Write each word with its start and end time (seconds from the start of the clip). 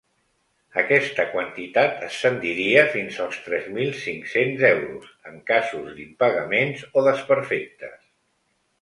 Aquesta 0.83 1.25
quantitat 1.33 1.99
ascendiria 2.07 2.81
fins 2.97 3.21
als 3.27 3.37
tres 3.49 3.69
mil 3.77 3.93
cinc-cents 4.07 4.67
euros 4.73 5.15
en 5.33 5.39
casos 5.53 5.95
d’impagaments 6.01 6.87
o 6.99 7.09
desperfectes. 7.13 7.99